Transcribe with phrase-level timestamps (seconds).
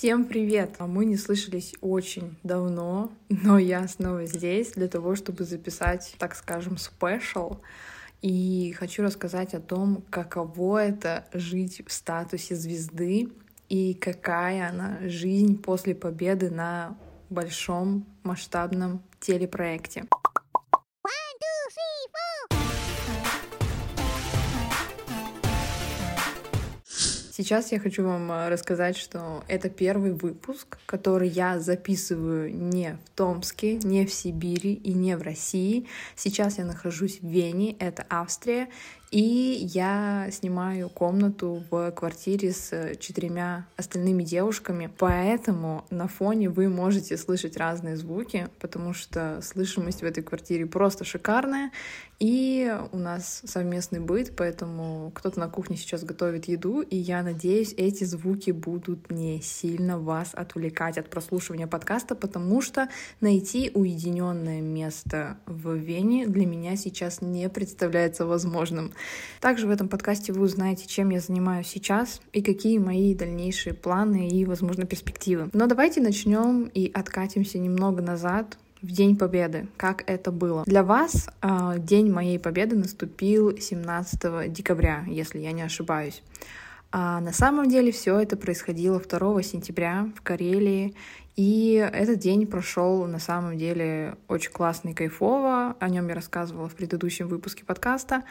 [0.00, 0.76] Всем привет!
[0.78, 6.34] А Мы не слышались очень давно, но я снова здесь для того, чтобы записать, так
[6.34, 7.58] скажем, спешл.
[8.22, 13.28] И хочу рассказать о том, каково это жить в статусе звезды
[13.68, 16.96] и какая она жизнь после победы на
[17.28, 20.06] большом масштабном телепроекте.
[27.40, 33.16] Сейчас я хочу вам э, рассказать, что это первый выпуск, который я записываю не в
[33.16, 35.86] Томске, не в Сибири и не в России.
[36.16, 38.68] Сейчас я нахожусь в Вене, это Австрия,
[39.10, 47.16] и я снимаю комнату в квартире с четырьмя остальными девушками, поэтому на фоне вы можете
[47.16, 51.72] слышать разные звуки, потому что слышимость в этой квартире просто шикарная,
[52.20, 57.72] и у нас совместный быт, поэтому кто-то на кухне сейчас готовит еду, и я надеюсь,
[57.78, 62.90] эти звуки будут не сильно вас отвлекать от прослушивания подкаста, потому что
[63.22, 68.92] найти уединенное место в Вене для меня сейчас не представляется возможным.
[69.40, 74.28] Также в этом подкасте вы узнаете, чем я занимаюсь сейчас и какие мои дальнейшие планы
[74.28, 75.48] и, возможно, перспективы.
[75.52, 79.66] Но давайте начнем и откатимся немного назад в День Победы.
[79.76, 80.64] Как это было?
[80.66, 86.22] Для вас э, День моей Победы наступил 17 декабря, если я не ошибаюсь.
[86.92, 90.94] А на самом деле все это происходило 2 сентября в Карелии,
[91.36, 95.76] и этот день прошел на самом деле очень классно и кайфово.
[95.78, 98.24] О нем я рассказывала в предыдущем выпуске подкаста.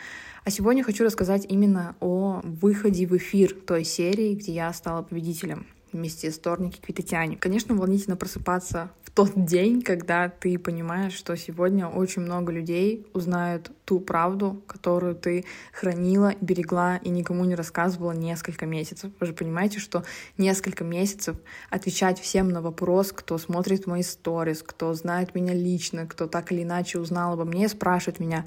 [0.43, 5.65] А сегодня хочу рассказать именно о выходе в эфир той серии, где я стала победителем
[5.92, 7.38] вместе с Торники Квитотяне.
[7.38, 13.72] Конечно, волнительно просыпаться в тот день, когда ты понимаешь, что сегодня очень много людей узнают
[13.86, 19.12] ту правду, которую ты хранила, берегла и никому не рассказывала несколько месяцев.
[19.20, 20.04] Вы же понимаете, что
[20.38, 21.38] несколько месяцев
[21.70, 26.64] отвечать всем на вопрос, кто смотрит мои сторис, кто знает меня лично, кто так или
[26.64, 28.45] иначе узнал обо мне, спрашивает меня,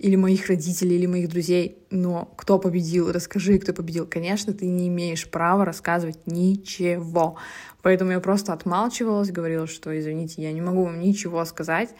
[0.00, 4.06] или моих родителей, или моих друзей, но кто победил, расскажи, кто победил.
[4.06, 7.36] Конечно, ты не имеешь права рассказывать ничего.
[7.82, 11.90] Поэтому я просто отмалчивалась, говорила, что, извините, я не могу вам ничего сказать.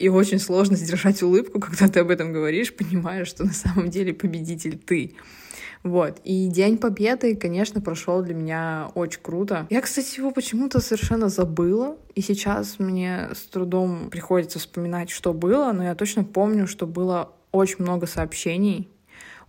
[0.00, 4.12] И очень сложно сдержать улыбку, когда ты об этом говоришь, понимая, что на самом деле
[4.12, 5.14] победитель ты.
[5.88, 6.20] Вот.
[6.22, 9.66] И День Победы, конечно, прошел для меня очень круто.
[9.70, 11.96] Я, кстати, его почему-то совершенно забыла.
[12.14, 17.32] И сейчас мне с трудом приходится вспоминать, что было, но я точно помню, что было
[17.52, 18.90] очень много сообщений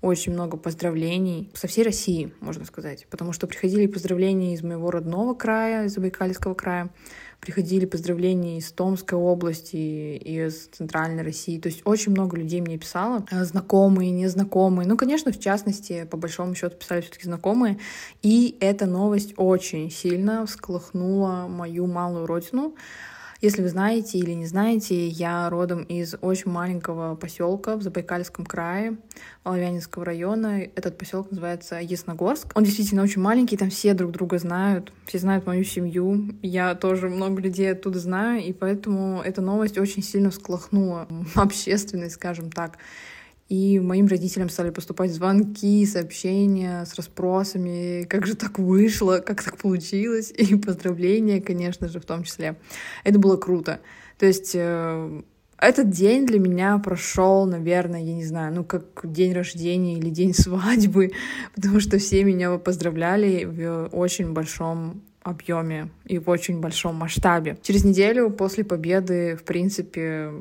[0.02, 5.34] очень много поздравлений со всей России, можно сказать, потому что приходили поздравления из моего родного
[5.34, 6.90] края, из Забайкальского края,
[7.40, 9.76] приходили поздравления из Томской области,
[10.18, 11.60] из Центральной России.
[11.60, 14.88] То есть очень много людей мне писало, э, знакомые, незнакомые.
[14.88, 17.80] Ну, конечно, в частности, по большому счету писали все-таки знакомые.
[18.22, 22.76] И эта новость очень сильно всколыхнула мою малую родину.
[23.42, 28.98] Если вы знаете или не знаете, я родом из очень маленького поселка в Забайкальском крае,
[29.46, 30.64] Оловянинского района.
[30.76, 32.52] Этот поселок называется Ясногорск.
[32.56, 36.36] Он действительно очень маленький, там все друг друга знают, все знают мою семью.
[36.42, 42.52] Я тоже много людей оттуда знаю, и поэтому эта новость очень сильно всколыхнула общественность, скажем
[42.52, 42.78] так.
[43.50, 49.58] И моим родителям стали поступать звонки, сообщения с расспросами, как же так вышло, как так
[49.58, 52.58] получилось, и поздравления, конечно же, в том числе.
[53.04, 53.80] Это было круто.
[54.20, 55.22] То есть э,
[55.58, 60.36] этот день для меня прошел, наверное, я не знаю, ну как день рождения или день
[60.36, 61.12] свадьбы,
[61.56, 67.58] потому что все меня поздравляли в очень большом объеме и в очень большом масштабе.
[67.62, 70.32] Через неделю после победы, в принципе,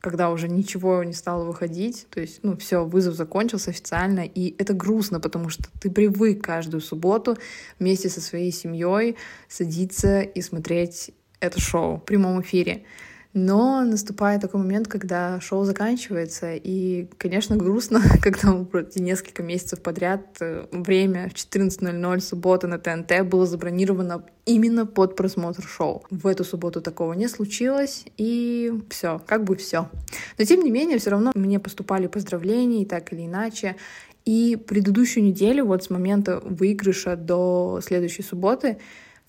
[0.00, 4.72] когда уже ничего не стало выходить, то есть, ну, все, вызов закончился официально, и это
[4.72, 7.36] грустно, потому что ты привык каждую субботу
[7.78, 9.16] вместе со своей семьей
[9.48, 11.10] садиться и смотреть
[11.40, 12.84] это шоу в прямом эфире.
[13.32, 20.66] Но наступает такой момент, когда шоу заканчивается, и, конечно, грустно, когда несколько месяцев подряд э,
[20.72, 26.02] время в 14.00 суббота на ТНТ было забронировано именно под просмотр шоу.
[26.10, 29.88] В эту субботу такого не случилось, и все, как бы все.
[30.36, 33.76] Но тем не менее, все равно мне поступали поздравления, и так или иначе.
[34.24, 38.78] И предыдущую неделю, вот с момента выигрыша до следующей субботы,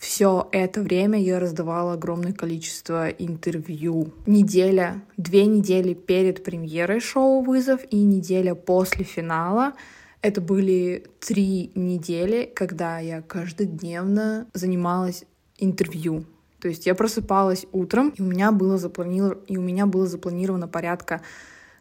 [0.01, 4.11] все это время я раздавала огромное количество интервью.
[4.25, 9.73] Неделя, две недели перед премьерой шоу «Вызов» и неделя после финала.
[10.23, 15.23] Это были три недели, когда я каждодневно занималась
[15.59, 16.25] интервью.
[16.59, 20.67] То есть я просыпалась утром, и у меня было запланировано, и у меня было запланировано
[20.67, 21.21] порядка,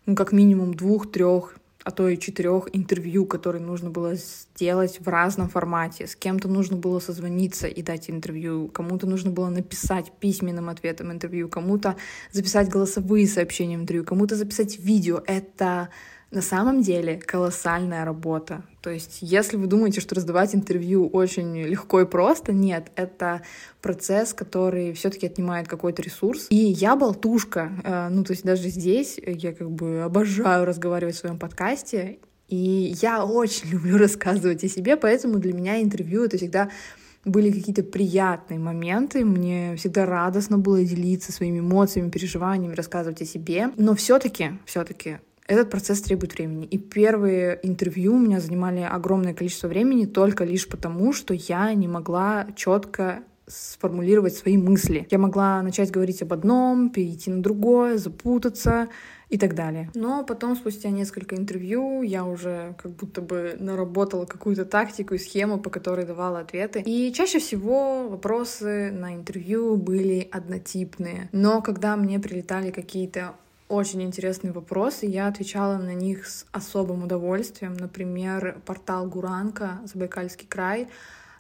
[0.05, 5.49] ну, как минимум двух-трех а то и четырех интервью, которые нужно было сделать в разном
[5.49, 6.07] формате.
[6.07, 11.49] С кем-то нужно было созвониться и дать интервью, кому-то нужно было написать письменным ответом интервью,
[11.49, 11.97] кому-то
[12.33, 15.23] записать голосовые сообщения интервью, кому-то записать видео.
[15.27, 15.89] Это
[16.31, 18.63] на самом деле колоссальная работа.
[18.83, 23.43] То есть, если вы думаете, что раздавать интервью очень легко и просто, нет, это
[23.83, 26.47] процесс, который все-таки отнимает какой-то ресурс.
[26.51, 31.19] И я болтушка, э, ну то есть даже здесь я как бы обожаю разговаривать в
[31.19, 32.19] своем подкасте,
[32.49, 36.71] и я очень люблю рассказывать о себе, поэтому для меня интервью это всегда
[37.25, 43.73] были какие-то приятные моменты, мне всегда радостно было делиться своими эмоциями, переживаниями, рассказывать о себе.
[43.77, 45.19] Но все-таки, все-таки
[45.51, 46.65] этот процесс требует времени.
[46.65, 51.89] И первые интервью у меня занимали огромное количество времени только лишь потому, что я не
[51.89, 55.09] могла четко сформулировать свои мысли.
[55.11, 58.89] Я могла начать говорить об одном, перейти на другое, запутаться
[59.29, 59.91] и так далее.
[59.95, 65.59] Но потом, спустя несколько интервью, я уже как будто бы наработала какую-то тактику и схему,
[65.59, 66.81] по которой давала ответы.
[66.87, 71.29] И чаще всего вопросы на интервью были однотипные.
[71.33, 73.35] Но когда мне прилетали какие-то
[73.71, 77.75] очень интересные вопросы, я отвечала на них с особым удовольствием.
[77.75, 80.89] Например, портал Гуранка, Забайкальский край,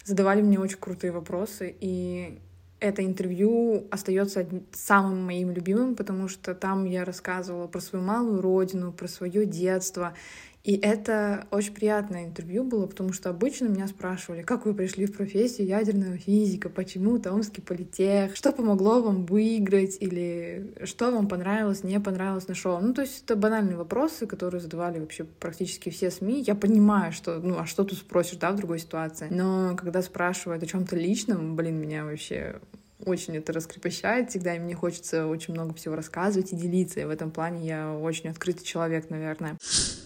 [0.04, 2.38] задавали мне очень крутые вопросы, и
[2.78, 8.92] это интервью остается самым моим любимым, потому что там я рассказывала про свою малую родину,
[8.92, 10.14] про свое детство,
[10.62, 15.16] и это очень приятное интервью было, потому что обычно меня спрашивали, как вы пришли в
[15.16, 21.98] профессию ядерного физика, почему Томский политех, что помогло вам выиграть, или что вам понравилось, не
[21.98, 22.78] понравилось на шоу.
[22.80, 26.44] Ну, то есть это банальные вопросы, которые задавали вообще практически все СМИ.
[26.46, 29.28] Я понимаю, что, ну, а что тут спросишь, да, в другой ситуации.
[29.30, 32.60] Но когда спрашивают о чем то личном, блин, меня вообще
[33.06, 37.10] очень это раскрепощает всегда, и мне хочется очень много всего рассказывать и делиться, и в
[37.10, 39.56] этом плане я очень открытый человек, наверное.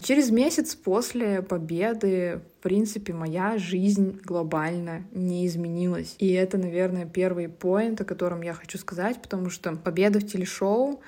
[0.03, 6.15] Через месяц после победы, в принципе, моя жизнь глобально не изменилась.
[6.19, 11.01] И это, наверное, первый поинт, о котором я хочу сказать, потому что победа в телешоу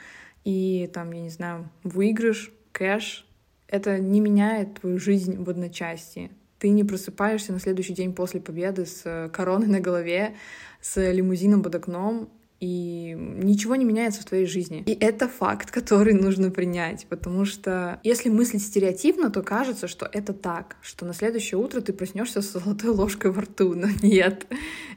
[0.44, 3.26] и там, я не знаю, выигрыш, кэш,
[3.68, 6.30] это не меняет твою жизнь в одночасье.
[6.66, 10.34] Ты не просыпаешься на следующий день после победы с короной на голове,
[10.80, 12.28] с лимузином под окном,
[12.58, 14.82] и ничего не меняется в твоей жизни.
[14.86, 20.32] И это факт, который нужно принять, потому что если мыслить стереотипно, то кажется, что это
[20.32, 24.48] так, что на следующее утро ты проснешься с золотой ложкой во рту, но нет,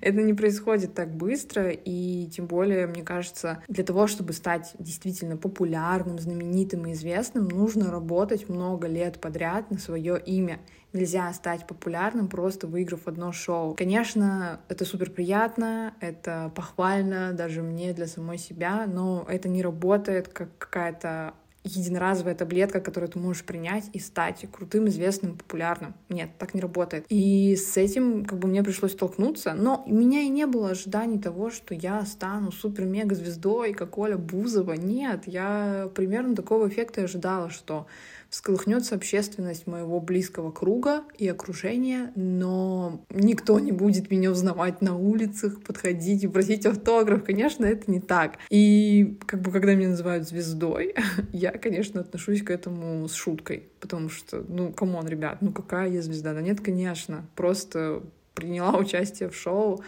[0.02, 5.38] это не происходит так быстро, и тем более, мне кажется, для того, чтобы стать действительно
[5.38, 10.60] популярным, знаменитым и известным, нужно работать много лет подряд на свое имя
[10.94, 13.76] нельзя стать популярным, просто выиграв одно шоу.
[13.76, 20.28] Конечно, это супер приятно, это похвально даже мне для самой себя, но это не работает
[20.28, 21.34] как какая-то
[21.64, 25.94] единоразовая таблетка, которую ты можешь принять и стать крутым, известным, популярным.
[26.08, 27.06] Нет, так не работает.
[27.10, 31.20] И с этим как бы мне пришлось столкнуться, но у меня и не было ожиданий
[31.20, 34.74] того, что я стану супер-мега-звездой, как Оля Бузова.
[34.74, 37.88] Нет, я примерно такого эффекта ожидала, что
[38.30, 45.62] всколыхнется общественность моего близкого круга и окружения, но никто не будет меня узнавать на улицах,
[45.64, 47.24] подходить и просить автограф.
[47.24, 48.38] Конечно, это не так.
[48.50, 50.94] И как бы когда меня называют звездой,
[51.34, 55.90] я, конечно, отношусь к этому с шуткой, потому что, ну, come on, ребят, ну какая
[55.90, 56.34] я звезда?
[56.34, 58.04] Да нет, конечно, просто
[58.36, 59.84] приняла участие в шоу,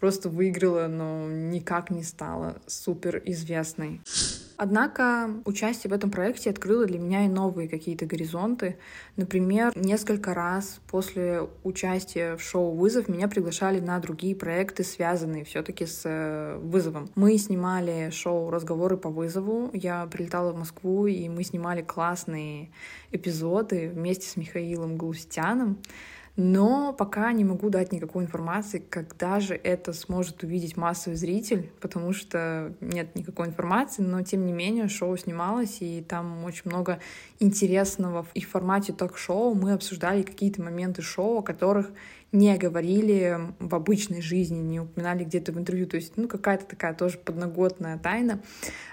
[0.00, 4.00] просто выиграла, но никак не стала супер известной.
[4.56, 8.76] Однако участие в этом проекте открыло для меня и новые какие-то горизонты.
[9.16, 15.86] Например, несколько раз после участия в шоу «Вызов» меня приглашали на другие проекты, связанные все-таки
[15.86, 17.10] с э, вызовом.
[17.14, 19.70] Мы снимали шоу «Разговоры по вызову».
[19.72, 22.70] Я прилетала в Москву, и мы снимали классные
[23.10, 25.78] эпизоды вместе с Михаилом Галустяном.
[26.36, 32.12] Но пока не могу дать никакой информации, когда же это сможет увидеть массовый зритель, потому
[32.12, 36.98] что нет никакой информации, но тем не менее шоу снималось, и там очень много
[37.38, 38.26] интересного.
[38.34, 41.92] И в формате ток-шоу мы обсуждали какие-то моменты шоу, о которых
[42.34, 45.86] не говорили в обычной жизни, не упоминали где-то в интервью.
[45.86, 48.40] То есть, ну, какая-то такая тоже подноготная тайна,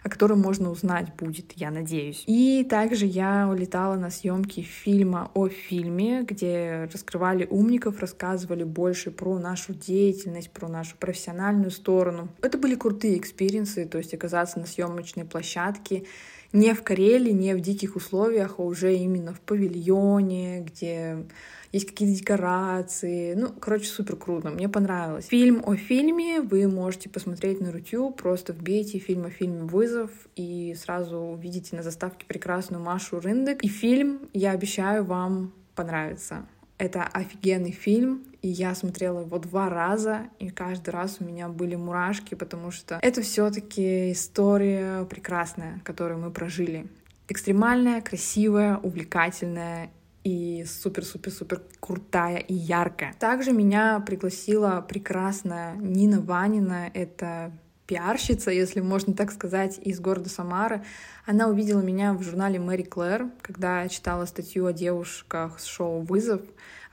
[0.03, 2.23] о которой можно узнать будет, я надеюсь.
[2.27, 9.39] И также я улетала на съемки фильма о фильме, где раскрывали умников, рассказывали больше про
[9.39, 12.29] нашу деятельность, про нашу профессиональную сторону.
[12.41, 16.05] Это были крутые experience ы, то есть оказаться на съемочной площадке
[16.53, 21.25] не в Карелии, не в диких условиях, а уже именно в павильоне, где
[21.71, 23.33] есть какие-то декорации.
[23.33, 24.49] Ну, короче, супер круто.
[24.49, 25.27] Мне понравилось.
[25.27, 28.11] Фильм о фильме вы можете посмотреть на Рутю.
[28.11, 33.59] Просто вбейте фильм о фильме «Вызов» и сразу увидите на заставке прекрасную Машу Рындык.
[33.61, 36.45] И фильм, я обещаю, вам понравится.
[36.81, 41.75] Это офигенный фильм, и я смотрела его два раза, и каждый раз у меня были
[41.75, 46.87] мурашки, потому что это все-таки история прекрасная, которую мы прожили.
[47.27, 49.91] Экстремальная, красивая, увлекательная
[50.23, 53.13] и супер-супер-супер крутая и яркая.
[53.19, 57.51] Также меня пригласила прекрасная Нина Ванина, это
[57.91, 60.81] пиарщица, если можно так сказать, из города Самары.
[61.25, 66.39] Она увидела меня в журнале Мэри Клэр, когда читала статью о девушках с шоу «Вызов»,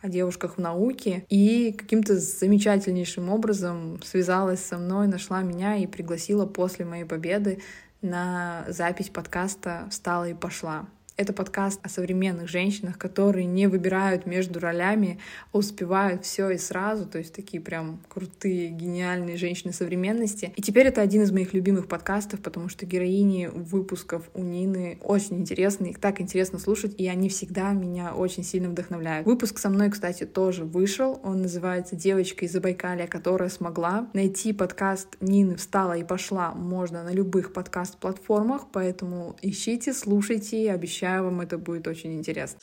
[0.02, 6.46] о девушках в науке, и каким-то замечательнейшим образом связалась со мной, нашла меня и пригласила
[6.46, 7.62] после моей победы
[8.02, 10.88] на запись подкаста «Встала и пошла».
[11.18, 15.18] Это подкаст о современных женщинах, которые не выбирают между ролями,
[15.52, 20.52] а успевают все и сразу, то есть такие прям крутые, гениальные женщины современности.
[20.54, 25.40] И теперь это один из моих любимых подкастов, потому что героини выпусков у Нины очень
[25.40, 29.26] интересные, их так интересно слушать, и они всегда меня очень сильно вдохновляют.
[29.26, 34.08] Выпуск со мной, кстати, тоже вышел, он называется «Девочка из Забайкалия, которая смогла».
[34.14, 41.24] Найти подкаст Нины «Встала и пошла» можно на любых подкаст-платформах, поэтому ищите, слушайте, обещаю Обещаю
[41.24, 42.60] вам, это будет очень интересно.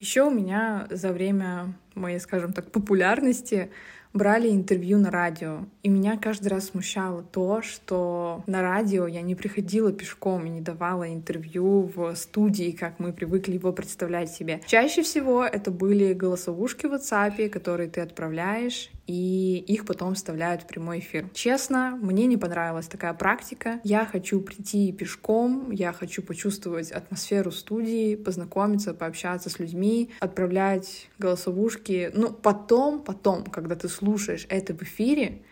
[0.00, 3.70] Еще у меня за время моей, скажем так, популярности
[4.12, 5.66] брали интервью на радио.
[5.82, 10.60] И меня каждый раз смущало то, что на радио я не приходила пешком и не
[10.60, 14.60] давала интервью в студии, как мы привыкли его представлять себе.
[14.66, 20.66] Чаще всего это были голосовушки в WhatsApp, которые ты отправляешь, и их потом вставляют в
[20.66, 21.28] прямой эфир.
[21.32, 23.80] Честно, мне не понравилась такая практика.
[23.82, 31.87] Я хочу прийти пешком, я хочу почувствовать атмосферу студии, познакомиться, пообщаться с людьми, отправлять голосовушки.
[31.88, 35.42] Ну, потом, потом, когда ты слушаешь это в эфире,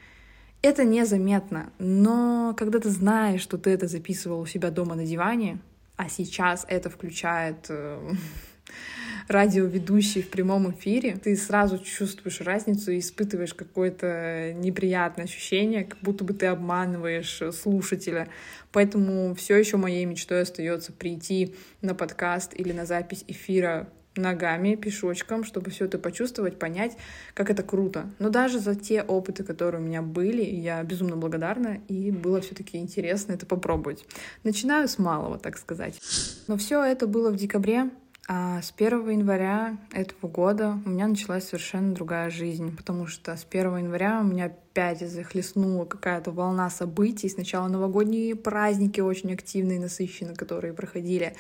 [0.62, 5.60] это незаметно, но когда ты знаешь, что ты это записывал у себя дома на диване,
[5.96, 8.10] а сейчас это включает э,
[9.28, 16.24] радиоведущий в прямом эфире, ты сразу чувствуешь разницу и испытываешь какое-то неприятное ощущение, как будто
[16.24, 18.28] бы ты обманываешь слушателя.
[18.72, 25.44] Поэтому все еще моей мечтой остается прийти на подкаст или на запись эфира ногами, пешочком,
[25.44, 26.96] чтобы все это почувствовать, понять,
[27.34, 28.10] как это круто.
[28.18, 32.78] Но даже за те опыты, которые у меня были, я безумно благодарна, и было все-таки
[32.78, 34.04] интересно это попробовать.
[34.44, 36.00] Начинаю с малого, так сказать.
[36.46, 37.90] Но все это было в декабре,
[38.28, 43.46] а с 1 января этого года у меня началась совершенно другая жизнь, потому что с
[43.48, 47.28] 1 января у меня опять захлестнула какая-то волна событий.
[47.28, 51.36] Сначала новогодние праздники очень активные, насыщенные, которые проходили.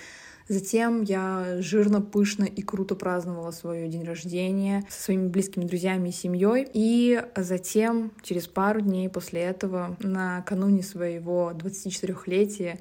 [0.48, 6.12] Затем я жирно, пышно и круто праздновала свой день рождения со своими близкими друзьями и
[6.12, 6.68] семьей.
[6.72, 12.78] И затем, через пару дней после этого, накануне своего 24-летия,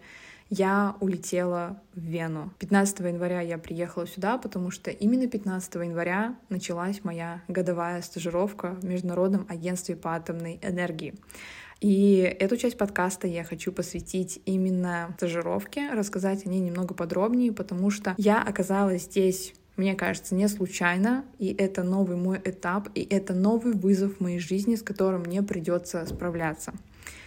[0.49, 2.53] я улетела в Вену.
[2.59, 8.85] 15 января я приехала сюда, потому что именно 15 января началась моя годовая стажировка в
[8.85, 11.15] Международном агентстве по атомной энергии.
[11.81, 17.89] И эту часть подкаста я хочу посвятить именно стажировке, рассказать о ней немного подробнее, потому
[17.89, 23.33] что я оказалась здесь мне кажется, не случайно, и это новый мой этап, и это
[23.33, 26.73] новый вызов в моей жизни, с которым мне придется справляться.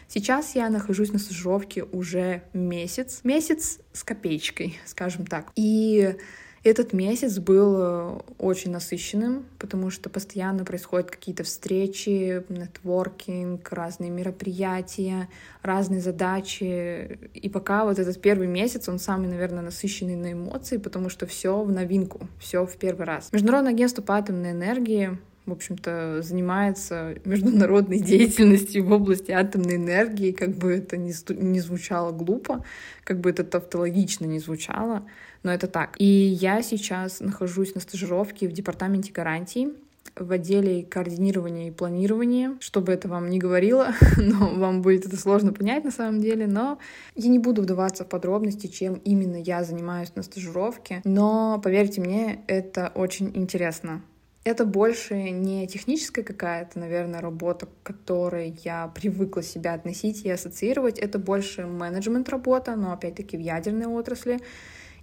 [0.08, 3.20] Сейчас я нахожусь на стажировке уже месяц.
[3.24, 5.52] Месяц с копеечкой, скажем так.
[5.54, 6.16] И
[6.64, 15.28] этот месяц был э, очень насыщенным, потому что постоянно происходят какие-то встречи, нетворкинг, разные мероприятия,
[15.62, 17.18] разные задачи.
[17.34, 21.62] И пока вот этот первый месяц, он самый, наверное, насыщенный на эмоции, потому что все
[21.62, 23.32] в новинку, все в первый раз.
[23.32, 30.50] Международное агентство по атомной энергии в общем-то, занимается международной деятельностью в области атомной энергии, как
[30.50, 32.64] бы это ни, не звучало глупо,
[33.04, 35.04] как бы это тавтологично не звучало,
[35.42, 35.96] но это так.
[35.98, 39.72] И я сейчас нахожусь на стажировке в департаменте гарантий,
[40.16, 45.52] в отделе координирования и планирования, чтобы это вам не говорило, но вам будет это сложно
[45.52, 46.78] понять на самом деле, но
[47.14, 52.40] я не буду вдаваться в подробности, чем именно я занимаюсь на стажировке, но поверьте мне,
[52.46, 54.02] это очень интересно.
[54.48, 60.98] Это больше не техническая какая-то, наверное, работа, к которой я привыкла себя относить и ассоциировать.
[60.98, 64.40] Это больше менеджмент работа, но опять-таки в ядерной отрасли.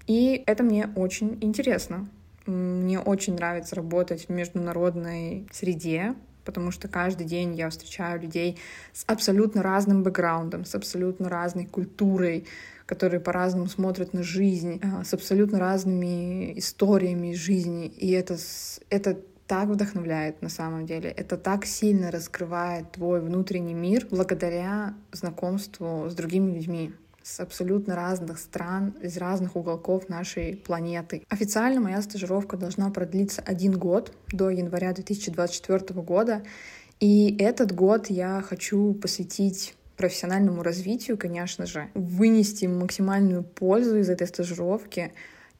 [0.08, 2.10] И это мне очень интересно.
[2.48, 8.58] Мне очень нравится работать в международной среде, потому что каждый день я встречаю людей
[8.94, 12.48] с абсолютно разным бэкграундом, с абсолютно разной культурой,
[12.88, 17.86] которые по-разному смотрят на жизнь, а, с абсолютно разными историями жизни.
[17.86, 18.38] И это,
[18.90, 21.10] это так вдохновляет на самом деле.
[21.10, 26.94] Это так сильно раскрывает твой внутренний мир благодаря знакомству с другими людьми
[27.25, 31.24] с абсолютно разных стран, из разных уголков нашей планеты.
[31.28, 36.44] Официально моя стажировка должна продлиться один год, до января 2024 года.
[37.00, 44.28] И этот год я хочу посвятить профессиональному развитию, конечно же, вынести максимальную пользу из этой
[44.28, 45.12] стажировки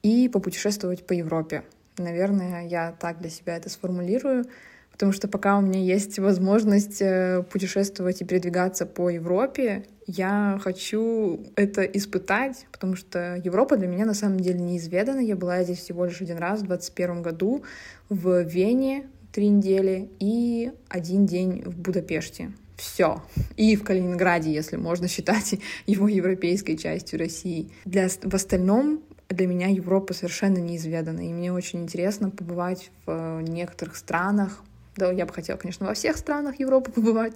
[0.04, 1.64] и попутешествовать по Европе.
[1.98, 4.46] Наверное, я так для себя это сформулирую,
[4.92, 11.44] потому что пока у меня есть возможность э, путешествовать и передвигаться по Европе, я хочу
[11.56, 15.20] это испытать, потому что Европа для меня на самом деле неизведана.
[15.20, 17.64] Я была здесь всего лишь один раз в 2021 году
[18.10, 22.52] в Вене три недели и один день в Будапеште.
[22.78, 23.22] Все.
[23.58, 27.70] И в Калининграде, если можно считать его европейской частью России.
[27.86, 33.96] Для, в остальном для меня Европа совершенно неизведана, и мне очень интересно побывать в некоторых
[33.96, 34.62] странах.
[34.96, 37.34] Да, я бы хотела, конечно, во всех странах Европы побывать,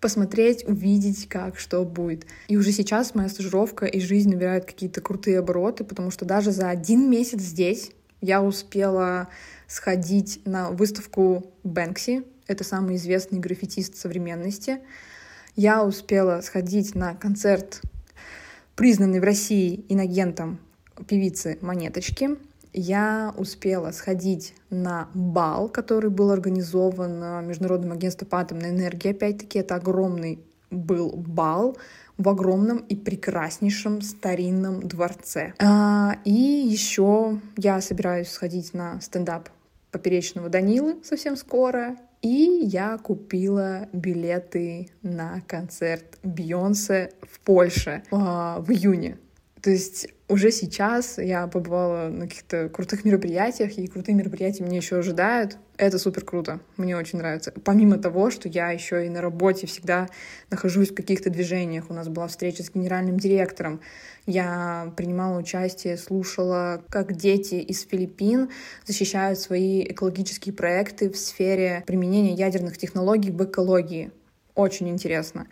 [0.00, 2.26] посмотреть, увидеть, как, что будет.
[2.48, 6.68] И уже сейчас моя стажировка и жизнь набирают какие-то крутые обороты, потому что даже за
[6.68, 9.28] один месяц здесь я успела
[9.66, 14.80] сходить на выставку Бэнкси, это самый известный граффитист современности.
[15.56, 17.80] Я успела сходить на концерт,
[18.76, 20.58] признанный в России иногентом
[21.06, 22.36] певицы Монеточки.
[22.72, 29.10] Я успела сходить на бал, который был организован Международным агентством по атомной энергии.
[29.10, 31.76] Опять-таки, это огромный был бал
[32.18, 35.54] в огромном и прекраснейшем старинном дворце.
[35.58, 39.48] А, и еще я собираюсь сходить на стендап
[39.90, 41.96] поперечного Данилы совсем скоро.
[42.22, 49.18] И я купила билеты на концерт Бейонсе в Польше э, в июне.
[49.64, 54.98] То есть уже сейчас я побывала на каких-то крутых мероприятиях, и крутые мероприятия меня еще
[54.98, 55.56] ожидают.
[55.78, 57.50] Это супер круто, мне очень нравится.
[57.64, 60.10] Помимо того, что я еще и на работе всегда
[60.50, 61.88] нахожусь в каких-то движениях.
[61.88, 63.80] У нас была встреча с генеральным директором.
[64.26, 68.50] Я принимала участие, слушала, как дети из Филиппин
[68.84, 74.12] защищают свои экологические проекты в сфере применения ядерных технологий в экологии.
[74.54, 75.46] Очень интересно.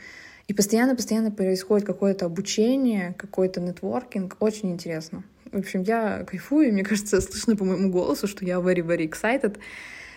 [0.53, 4.37] И постоянно-постоянно происходит какое-то обучение, какой-то нетворкинг.
[4.39, 5.25] Очень интересно.
[5.51, 9.57] В общем, я кайфую, мне кажется, слышно по моему голосу, что я very-very excited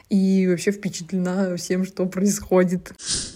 [0.09, 2.91] и вообще впечатлена всем, что происходит.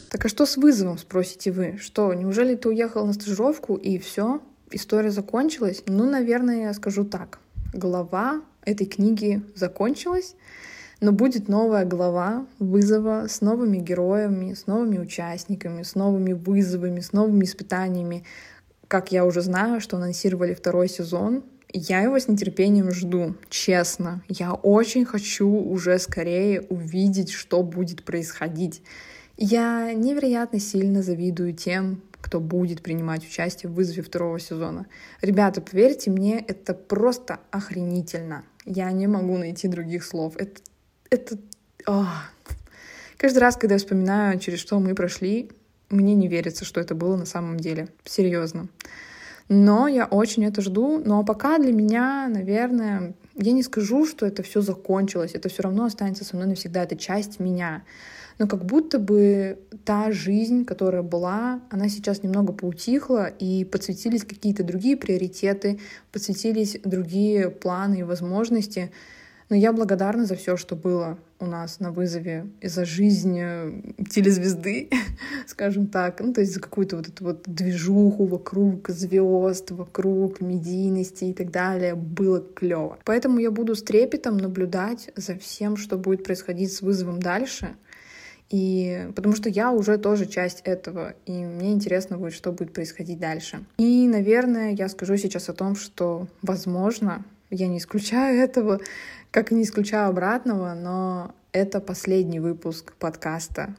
[0.09, 1.77] Так а что с вызовом, спросите вы?
[1.81, 4.41] Что, неужели ты уехал на стажировку и все?
[4.69, 5.83] История закончилась?
[5.87, 7.39] Ну, наверное, я скажу так.
[7.73, 10.35] Глава этой книги закончилась,
[11.01, 17.13] но будет новая глава вызова с новыми героями, с новыми участниками, с новыми вызовами, с
[17.13, 18.23] новыми испытаниями.
[18.87, 24.23] Как я уже знаю, что анонсировали второй сезон, я его с нетерпением жду, честно.
[24.27, 28.81] Я очень хочу уже скорее увидеть, что будет происходить.
[29.37, 34.87] Я невероятно сильно завидую тем, кто будет принимать участие в вызове второго сезона.
[35.21, 38.43] Ребята, поверьте мне, это просто охренительно.
[38.65, 40.35] Я не могу найти других слов.
[40.37, 40.59] Это
[41.09, 41.37] это...
[41.85, 42.05] О.
[43.17, 45.49] Каждый раз, когда я вспоминаю, через что мы прошли,
[45.89, 47.89] мне не верится, что это было на самом деле.
[48.05, 48.67] Серьезно.
[49.49, 51.01] Но я очень это жду.
[51.03, 55.31] Но пока для меня, наверное, я не скажу, что это все закончилось.
[55.33, 56.83] Это все равно останется со мной навсегда.
[56.83, 57.83] Это часть меня.
[58.37, 64.63] Но как будто бы та жизнь, которая была, она сейчас немного поутихла, и подсветились какие-то
[64.63, 65.79] другие приоритеты,
[66.13, 68.91] подсветились другие планы и возможности.
[69.49, 73.81] Но я благодарна за все, что было у нас на вызове, и за жизнь э,
[74.09, 74.89] телезвезды,
[75.47, 76.19] скажем так.
[76.19, 81.49] Ну, то есть за какую-то вот эту вот движуху вокруг звезд, вокруг медийности и так
[81.49, 81.95] далее.
[81.95, 82.99] Было клево.
[83.05, 87.75] Поэтому я буду с трепетом наблюдать за всем, что будет происходить с вызовом дальше.
[88.49, 93.19] И потому что я уже тоже часть этого, и мне интересно будет, что будет происходить
[93.19, 93.63] дальше.
[93.77, 98.79] И, наверное, я скажу сейчас о том, что, возможно, я не исключаю этого,
[99.31, 103.75] как и не исключаю обратного, но это последний выпуск подкаста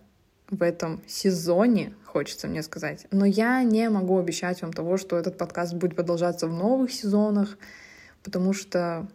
[0.50, 3.06] в этом сезоне, хочется мне сказать.
[3.10, 7.56] Но я не могу обещать вам того, что этот подкаст будет продолжаться в новых сезонах,
[8.22, 9.06] потому что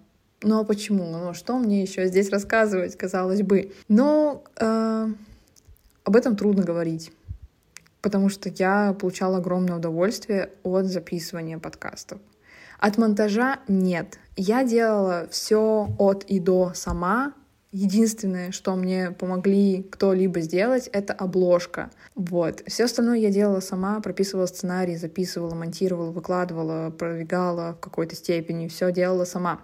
[0.43, 1.05] ну а почему?
[1.05, 3.71] Ну а что мне еще здесь рассказывать, казалось бы?
[3.87, 5.07] Но э,
[6.03, 7.11] об этом трудно говорить,
[8.01, 12.19] потому что я получала огромное удовольствие от записывания подкастов.
[12.79, 14.19] От монтажа нет.
[14.35, 17.33] Я делала все от и до сама.
[17.71, 21.91] единственное, что мне помогли кто-либо сделать, это обложка.
[22.15, 22.63] Вот.
[22.67, 28.93] Все остальное я делала сама, прописывала сценарий, записывала, монтировала, выкладывала, продвигала в какой-то степени, все
[28.93, 29.59] делала сама.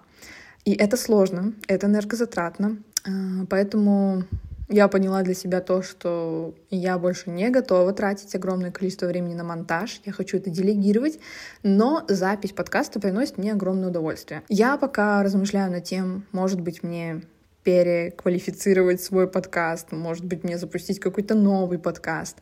[0.65, 4.24] И это сложно, это энергозатратно, а, поэтому
[4.71, 9.43] я поняла для себя то, что я больше не готова тратить огромное количество времени на
[9.43, 10.01] монтаж.
[10.05, 11.19] Я хочу это делегировать,
[11.62, 14.43] но запись подкаста приносит мне огромное удовольствие.
[14.47, 17.21] Я пока размышляю над тем, может быть, мне
[17.63, 22.38] переквалифицировать свой подкаст, может быть, мне запустить какой-то новый подкаст.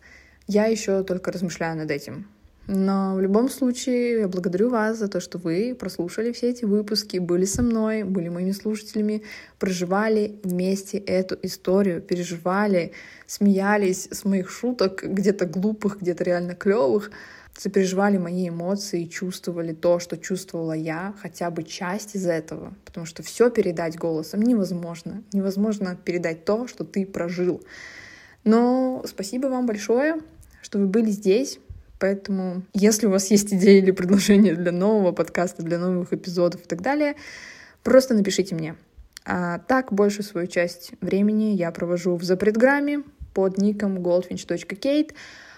[0.47, 2.27] Я еще только размышляю над этим.
[2.71, 7.17] Но в любом случае я благодарю вас за то, что вы прослушали все эти выпуски,
[7.17, 9.23] были со мной, были моими слушателями,
[9.57, 12.91] проживали вместе эту историю, переживали,
[13.25, 17.09] смеялись с моих шуток, где-то глупых, где-то реально клевых,
[17.57, 23.23] сопереживали мои эмоции, чувствовали то, что чувствовала я, хотя бы часть из этого, потому что
[23.23, 25.23] все передать голосом невозможно.
[25.33, 27.63] Невозможно передать то, что ты прожил.
[28.43, 30.17] Но спасибо вам большое,
[30.61, 31.59] что вы были здесь,
[31.99, 36.67] Поэтому, если у вас есть идеи или предложения для нового подкаста, для новых эпизодов и
[36.67, 37.15] так далее,
[37.83, 38.75] просто напишите мне.
[39.25, 45.13] А так, большую свою часть времени я провожу в запретграмме под ником goldfinch.kate.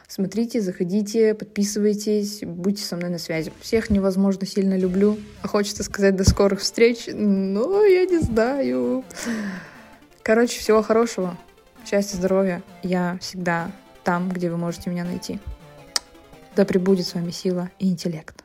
[0.08, 3.54] Смотрите, заходите, подписывайтесь, будьте со мной на связи.
[3.62, 5.18] Всех невозможно сильно люблю.
[5.42, 9.06] А хочется сказать до скорых встреч, но я не знаю.
[10.22, 11.38] Короче, всего хорошего.
[11.90, 12.62] Счастья, здоровья.
[12.84, 13.72] Я всегда
[14.04, 15.40] там, где вы можете меня найти.
[16.56, 18.41] Да пребудет с вами сила и интеллект.